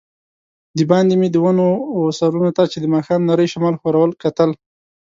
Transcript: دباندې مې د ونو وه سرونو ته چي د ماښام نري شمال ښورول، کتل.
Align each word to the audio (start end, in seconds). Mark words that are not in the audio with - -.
دباندې 0.77 1.15
مې 1.19 1.27
د 1.31 1.37
ونو 1.43 1.67
وه 2.01 2.11
سرونو 2.19 2.49
ته 2.57 2.63
چي 2.71 2.77
د 2.81 2.85
ماښام 2.95 3.21
نري 3.29 3.47
شمال 3.53 3.75
ښورول، 3.81 4.11
کتل. 4.23 4.49